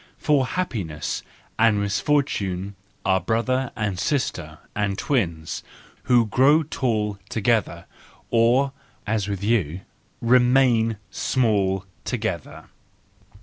[0.17, 1.21] —for happiness
[1.59, 2.73] and misfortune
[3.05, 5.61] are brother and sister, and twins,
[6.05, 7.85] who grow tall together,
[8.31, 8.71] or,
[9.05, 9.81] as with you,
[10.19, 12.65] remain small together!